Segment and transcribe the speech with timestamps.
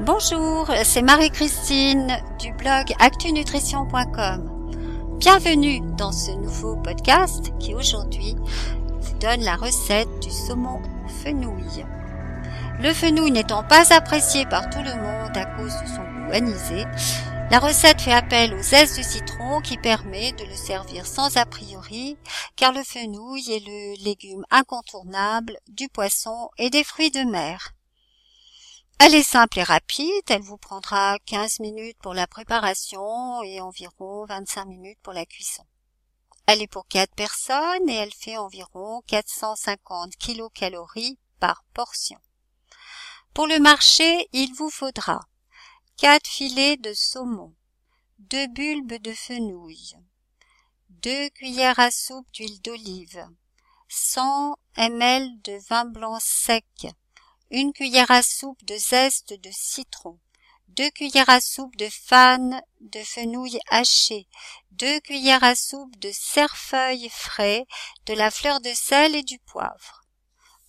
[0.00, 4.70] Bonjour, c'est Marie-Christine du blog actunutrition.com.
[5.18, 8.36] Bienvenue dans ce nouveau podcast qui aujourd'hui
[9.00, 10.80] vous donne la recette du saumon
[11.24, 11.84] fenouil.
[12.80, 16.84] Le fenouil n'étant pas apprécié par tout le monde à cause de son goût anisé,
[17.50, 21.44] la recette fait appel aux zestes de citron qui permet de le servir sans a
[21.44, 22.16] priori
[22.54, 27.74] car le fenouil est le légume incontournable du poisson et des fruits de mer.
[29.00, 34.26] Elle est simple et rapide, elle vous prendra 15 minutes pour la préparation et environ
[34.26, 35.62] 25 minutes pour la cuisson.
[36.46, 42.18] Elle est pour 4 personnes et elle fait environ 450 kilocalories par portion.
[43.34, 45.20] Pour le marché, il vous faudra
[45.98, 47.54] 4 filets de saumon,
[48.18, 49.94] 2 bulbes de fenouil,
[50.90, 53.24] 2 cuillères à soupe d'huile d'olive,
[53.88, 56.88] 100 ml de vin blanc sec,
[57.50, 60.18] une cuillère à soupe de zeste de citron,
[60.68, 64.28] deux cuillères à soupe de fan de fenouil haché,
[64.70, 67.64] deux cuillères à soupe de cerfeuil frais,
[68.04, 70.04] de la fleur de sel et du poivre.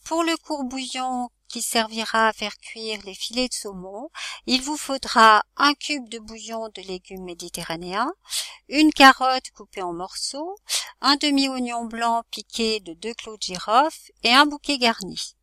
[0.06, 4.10] Pour le courbouillon qui servira à faire cuire les filets de saumon,
[4.46, 8.14] il vous faudra un cube de bouillon de légumes méditerranéens,
[8.70, 10.56] une carotte coupée en morceaux,
[11.02, 15.36] un demi-oignon blanc piqué de deux clous de girofle et un bouquet garni.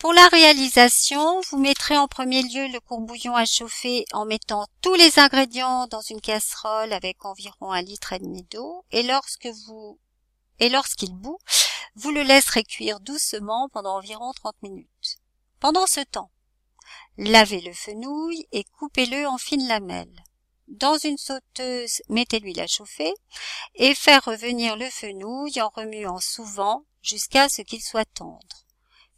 [0.00, 4.94] Pour la réalisation, vous mettrez en premier lieu le courbouillon à chauffer en mettant tous
[4.94, 9.98] les ingrédients dans une casserole avec environ un litre et demi d'eau et lorsque vous
[10.58, 11.36] et lorsqu'il bout,
[11.96, 15.18] vous le laisserez cuire doucement pendant environ 30 minutes.
[15.60, 16.30] Pendant ce temps,
[17.18, 20.24] lavez le fenouil et coupez-le en fines lamelles.
[20.68, 23.12] Dans une sauteuse, mettez l'huile à chauffer
[23.74, 28.59] et faire revenir le fenouil en remuant souvent jusqu'à ce qu'il soit tendre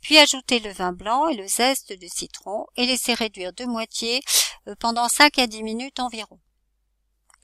[0.02, 4.20] puis ajoutez le vin blanc et le zeste de citron et laissez réduire de moitié
[4.66, 6.38] euh, pendant 5 à 10 minutes environ.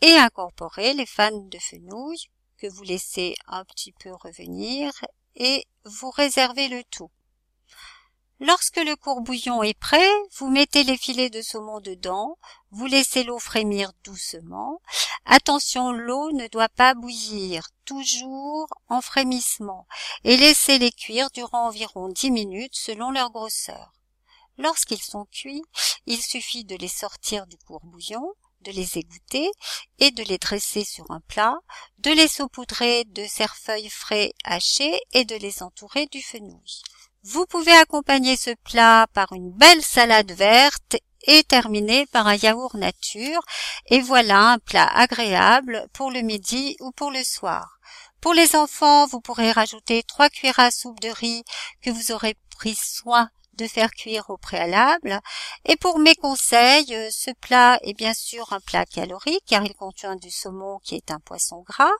[0.02, 2.18] Et incorporez les fans de fenouil
[2.58, 4.92] que vous laissez un petit peu revenir
[5.36, 7.10] et vous réservez le tout.
[8.40, 12.38] Lorsque le courbouillon est prêt, vous mettez les filets de saumon dedans,
[12.70, 14.80] vous laissez l'eau frémir doucement.
[15.24, 19.88] Attention, l'eau ne doit pas bouillir, toujours en frémissement,
[20.22, 23.92] et laissez-les cuire durant environ 10 minutes selon leur grosseur.
[24.56, 25.64] Lorsqu'ils sont cuits,
[26.06, 29.50] il suffit de les sortir du courbouillon, de les égoutter
[29.98, 31.56] et de les dresser sur un plat,
[31.98, 36.82] de les saupoudrer de cerfeuil frais hachés et de les entourer du fenouil.
[37.24, 40.96] Vous pouvez accompagner ce plat par une belle salade verte
[41.26, 43.42] et terminer par un yaourt nature.
[43.86, 47.78] Et voilà un plat agréable pour le midi ou pour le soir.
[48.20, 51.42] Pour les enfants, vous pourrez rajouter trois cuillères à soupe de riz
[51.82, 55.20] que vous aurez pris soin de faire cuire au préalable.
[55.64, 59.74] Et pour mes conseils, euh, ce plat est bien sûr un plat calorique car il
[59.74, 61.90] contient du saumon qui est un poisson gras.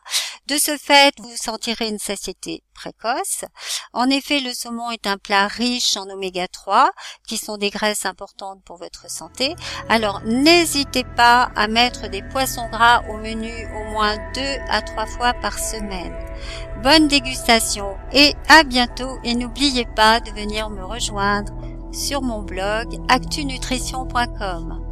[0.49, 3.45] De ce fait, vous sentirez une satiété précoce.
[3.93, 6.91] En effet, le saumon est un plat riche en oméga 3
[7.27, 9.55] qui sont des graisses importantes pour votre santé.
[9.91, 15.05] Alors n'hésitez pas à mettre des poissons gras au menu au moins deux à trois
[15.05, 16.17] fois par semaine.
[16.83, 21.53] Bonne dégustation et à bientôt et n'oubliez pas de venir me rejoindre
[21.93, 24.88] sur mon blog actunutrition.com.